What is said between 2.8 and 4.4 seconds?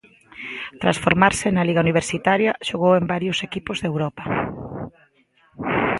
en varios equipos de Europa.